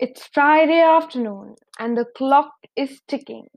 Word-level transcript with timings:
It's 0.00 0.28
Friday 0.32 0.80
afternoon 0.80 1.56
and 1.80 1.98
the 1.98 2.04
clock 2.16 2.52
is 2.76 3.00
ticking. 3.08 3.48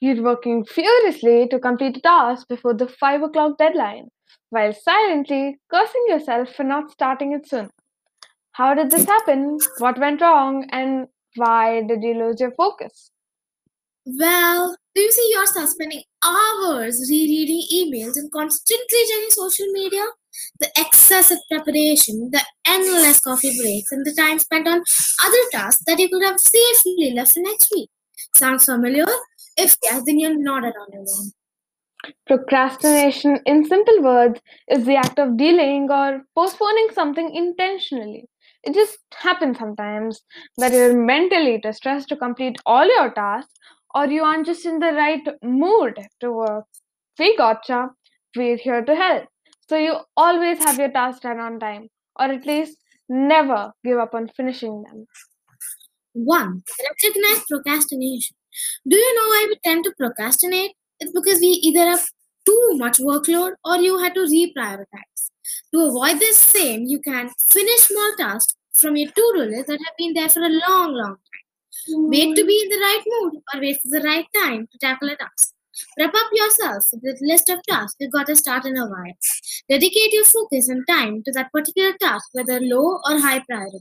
You're 0.00 0.24
working 0.24 0.64
furiously 0.64 1.46
to 1.48 1.60
complete 1.60 1.98
a 1.98 2.00
task 2.00 2.48
before 2.48 2.74
the 2.74 2.88
5 2.88 3.22
o'clock 3.22 3.58
deadline, 3.58 4.08
while 4.50 4.72
silently 4.72 5.60
cursing 5.70 6.04
yourself 6.08 6.52
for 6.52 6.64
not 6.64 6.90
starting 6.90 7.32
it 7.32 7.48
sooner. 7.48 7.70
How 8.52 8.74
did 8.74 8.90
this 8.90 9.04
happen? 9.04 9.58
What 9.78 10.00
went 10.00 10.20
wrong? 10.20 10.66
And 10.72 11.06
why 11.36 11.82
did 11.82 12.02
you 12.02 12.14
lose 12.14 12.40
your 12.40 12.52
focus? 12.56 13.12
Well, 14.04 14.76
do 14.96 15.00
you 15.00 15.12
see 15.12 15.32
yourself 15.32 15.70
spending 15.70 16.02
hours 16.24 17.06
rereading 17.08 17.62
emails 17.72 18.16
and 18.16 18.32
constantly 18.32 18.98
checking 19.08 19.30
social 19.30 19.66
media? 19.66 20.04
The 20.60 20.70
excessive 20.76 21.38
preparation, 21.50 22.30
the 22.32 22.42
endless 22.66 23.20
coffee 23.20 23.56
breaks, 23.60 23.92
and 23.92 24.04
the 24.04 24.14
time 24.14 24.38
spent 24.38 24.66
on 24.68 24.82
other 25.24 25.44
tasks 25.52 25.82
that 25.86 25.98
you 25.98 26.08
could 26.08 26.22
have 26.24 26.40
safely 26.40 27.12
left 27.14 27.32
for 27.34 27.40
next 27.40 27.70
week. 27.74 27.90
Sounds 28.34 28.64
familiar? 28.64 29.06
If 29.56 29.76
yes, 29.82 30.02
then 30.06 30.18
you're 30.18 30.38
not 30.38 30.64
all 30.64 30.88
alone. 30.92 31.32
Procrastination, 32.26 33.40
in 33.46 33.64
simple 33.64 34.02
words, 34.02 34.40
is 34.68 34.84
the 34.84 34.96
act 34.96 35.18
of 35.18 35.36
delaying 35.36 35.90
or 35.90 36.22
postponing 36.34 36.88
something 36.92 37.34
intentionally. 37.34 38.28
It 38.62 38.74
just 38.74 38.98
happens 39.14 39.58
sometimes 39.58 40.22
that 40.58 40.72
you're 40.72 40.96
mentally 40.96 41.60
too 41.60 41.72
stressed 41.72 42.08
to 42.08 42.16
complete 42.16 42.56
all 42.66 42.86
your 42.86 43.10
tasks, 43.12 43.52
or 43.94 44.06
you 44.06 44.22
aren't 44.22 44.46
just 44.46 44.66
in 44.66 44.78
the 44.80 44.92
right 44.92 45.26
mood 45.42 45.98
to 46.20 46.32
work. 46.32 46.64
We 47.18 47.36
gotcha. 47.36 47.90
We're 48.36 48.56
here 48.56 48.84
to 48.84 48.94
help. 48.96 49.28
So 49.68 49.76
you 49.76 49.96
always 50.16 50.58
have 50.58 50.78
your 50.78 50.90
tasks 50.90 51.20
done 51.20 51.38
on 51.38 51.58
time, 51.58 51.88
or 52.18 52.26
at 52.26 52.46
least 52.46 52.76
never 53.08 53.72
give 53.84 53.98
up 53.98 54.14
on 54.14 54.28
finishing 54.28 54.82
them. 54.82 55.06
1. 56.12 56.62
Recognize 56.88 57.44
procrastination. 57.50 58.36
Do 58.86 58.96
you 58.96 59.14
know 59.16 59.28
why 59.28 59.46
we 59.48 59.56
tend 59.64 59.84
to 59.84 59.92
procrastinate? 59.98 60.72
It's 61.00 61.12
because 61.12 61.40
we 61.40 61.48
either 61.48 61.86
have 61.90 62.04
too 62.46 62.70
much 62.74 62.98
workload 62.98 63.52
or 63.64 63.76
you 63.76 63.98
had 63.98 64.14
to 64.14 64.20
reprioritize. 64.20 65.30
To 65.72 65.80
avoid 65.80 66.20
this 66.20 66.38
same, 66.38 66.84
you 66.86 67.00
can 67.00 67.30
finish 67.38 67.80
small 67.80 68.14
tasks 68.16 68.54
from 68.74 68.96
your 68.96 69.10
to-do 69.10 69.44
list 69.50 69.66
that 69.68 69.80
have 69.84 69.96
been 69.98 70.12
there 70.12 70.28
for 70.28 70.42
a 70.42 70.60
long, 70.68 70.92
long 70.92 71.16
time. 71.16 72.08
Wait 72.10 72.36
to 72.36 72.44
be 72.44 72.62
in 72.62 72.68
the 72.68 72.76
right 72.76 73.02
mood 73.06 73.34
or 73.52 73.60
wait 73.60 73.78
for 73.82 73.88
the 73.88 74.04
right 74.04 74.26
time 74.34 74.68
to 74.70 74.78
tackle 74.78 75.08
a 75.08 75.16
task. 75.16 75.53
Prep 75.96 76.14
up 76.14 76.30
yourself 76.32 76.84
with 76.92 77.20
a 77.22 77.26
list 77.26 77.48
of 77.48 77.62
tasks 77.68 77.96
you've 77.98 78.12
got 78.12 78.26
to 78.26 78.36
start 78.36 78.64
in 78.64 78.76
a 78.76 78.86
while. 78.86 79.14
Dedicate 79.68 80.12
your 80.12 80.24
focus 80.24 80.68
and 80.68 80.84
time 80.88 81.22
to 81.24 81.32
that 81.32 81.50
particular 81.52 81.92
task, 82.00 82.28
whether 82.32 82.60
low 82.60 83.00
or 83.08 83.18
high 83.18 83.40
priority. 83.40 83.80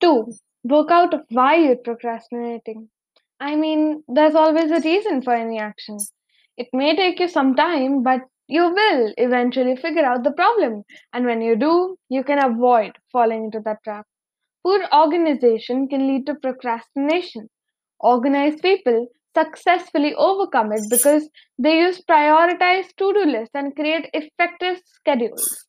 2. 0.00 0.32
Work 0.64 0.90
out 0.90 1.14
why 1.30 1.56
you're 1.56 1.76
procrastinating. 1.76 2.88
I 3.40 3.54
mean, 3.54 4.02
there's 4.08 4.34
always 4.34 4.70
a 4.70 4.80
reason 4.80 5.22
for 5.22 5.34
any 5.34 5.58
action. 5.58 5.98
It 6.56 6.68
may 6.72 6.96
take 6.96 7.20
you 7.20 7.28
some 7.28 7.54
time, 7.54 8.02
but 8.02 8.20
you 8.48 8.62
will 8.62 9.12
eventually 9.18 9.76
figure 9.76 10.04
out 10.04 10.24
the 10.24 10.32
problem. 10.32 10.84
And 11.12 11.26
when 11.26 11.42
you 11.42 11.56
do, 11.56 11.96
you 12.08 12.24
can 12.24 12.38
avoid 12.38 12.92
falling 13.12 13.44
into 13.46 13.60
that 13.64 13.82
trap. 13.84 14.06
Poor 14.62 14.80
organization 14.92 15.88
can 15.88 16.06
lead 16.06 16.26
to 16.26 16.34
procrastination. 16.34 17.48
Organized 18.00 18.62
people 18.62 19.08
successfully 19.38 20.14
overcome 20.14 20.72
it 20.72 20.82
because 20.90 21.28
they 21.58 21.78
use 21.80 22.02
prioritized 22.10 22.96
to 22.98 23.12
do 23.12 23.24
lists 23.24 23.54
and 23.54 23.74
create 23.76 24.08
effective 24.14 24.80
schedules. 24.86 25.66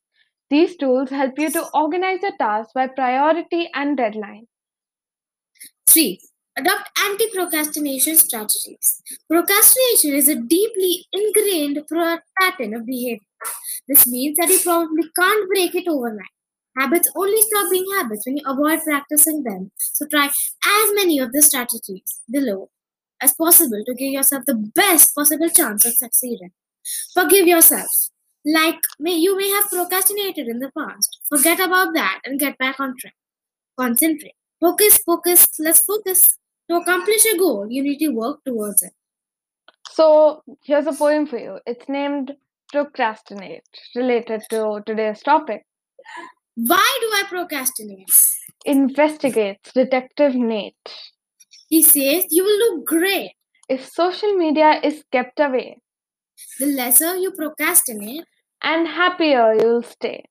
These 0.50 0.76
tools 0.76 1.10
help 1.10 1.38
you 1.38 1.50
to 1.50 1.66
organize 1.74 2.22
your 2.22 2.36
tasks 2.38 2.72
by 2.74 2.86
priority 2.88 3.68
and 3.74 3.96
deadline. 3.96 4.46
3. 5.88 6.20
Adopt 6.56 6.90
anti 7.04 7.26
procrastination 7.34 8.16
strategies. 8.16 9.02
Procrastination 9.28 10.14
is 10.14 10.28
a 10.28 10.34
deeply 10.34 11.06
ingrained 11.12 11.78
pattern 12.40 12.74
of 12.74 12.86
behavior. 12.86 13.20
This 13.88 14.06
means 14.06 14.36
that 14.38 14.48
you 14.50 14.58
probably 14.60 15.04
can't 15.18 15.48
break 15.48 15.74
it 15.74 15.88
overnight. 15.88 16.34
Habits 16.76 17.10
only 17.16 17.40
stop 17.42 17.70
being 17.70 17.86
habits 17.96 18.26
when 18.26 18.36
you 18.36 18.44
avoid 18.46 18.80
practicing 18.84 19.42
them. 19.42 19.70
So 19.78 20.06
try 20.06 20.26
as 20.26 20.92
many 20.94 21.18
of 21.18 21.32
the 21.32 21.42
strategies 21.42 22.20
below 22.30 22.70
as 23.20 23.34
possible 23.34 23.82
to 23.84 23.94
give 23.94 24.12
yourself 24.12 24.44
the 24.46 24.54
best 24.54 25.14
possible 25.14 25.48
chance 25.48 25.84
of 25.84 25.94
succeeding. 25.94 26.52
Forgive 27.14 27.46
yourself. 27.46 27.90
Like 28.44 28.80
may 28.98 29.14
you 29.14 29.36
may 29.36 29.50
have 29.50 29.68
procrastinated 29.68 30.48
in 30.48 30.60
the 30.60 30.70
past. 30.76 31.18
Forget 31.28 31.60
about 31.60 31.94
that 31.94 32.20
and 32.24 32.38
get 32.38 32.56
back 32.58 32.80
on 32.80 32.96
track. 32.96 33.14
Concentrate. 33.78 34.34
Focus, 34.60 34.98
focus, 34.98 35.48
let's 35.58 35.84
focus. 35.84 36.36
To 36.70 36.76
accomplish 36.76 37.24
a 37.24 37.38
goal, 37.38 37.66
you 37.70 37.82
need 37.82 37.98
to 37.98 38.08
work 38.08 38.40
towards 38.44 38.82
it. 38.82 38.92
So, 39.92 40.42
here's 40.62 40.86
a 40.86 40.92
poem 40.92 41.26
for 41.26 41.38
you. 41.38 41.58
It's 41.64 41.88
named 41.88 42.32
Procrastinate, 42.70 43.62
related 43.96 44.42
to 44.50 44.82
today's 44.84 45.22
topic. 45.22 45.64
Why 46.54 46.98
do 47.00 47.06
I 47.06 47.22
procrastinate? 47.26 48.10
Investigates 48.66 49.72
Detective 49.72 50.34
Nate. 50.34 50.74
He 51.68 51.82
says 51.82 52.26
you 52.30 52.44
will 52.44 52.58
look 52.58 52.86
great. 52.86 53.32
If 53.68 53.88
social 53.88 54.34
media 54.34 54.80
is 54.82 55.04
kept 55.12 55.38
away, 55.40 55.78
The 56.58 56.66
lesser 56.66 57.16
you 57.16 57.32
procrastinate, 57.32 58.24
and 58.62 58.88
happier 58.88 59.54
you'll 59.54 59.82
stay. 59.82 60.24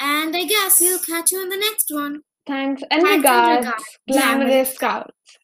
and 0.00 0.34
I 0.36 0.44
guess 0.44 0.78
he'll 0.78 0.98
catch 0.98 1.32
you 1.32 1.42
in 1.42 1.48
the 1.50 1.56
next 1.56 1.86
one. 1.90 2.22
Thanks 2.46 2.82
and 2.90 3.02
Thanks 3.02 3.14
and 3.14 3.22
regards, 3.24 3.66
regards, 3.66 3.84
Glamorous 4.10 4.38
Glamorous 4.38 4.74
Scouts. 4.74 5.38